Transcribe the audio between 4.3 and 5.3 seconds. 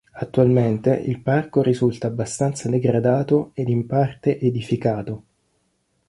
edificato.